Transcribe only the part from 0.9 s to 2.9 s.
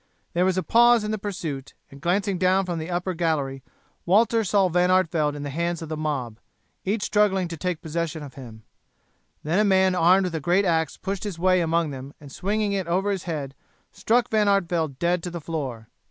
in the pursuit, and glancing down from the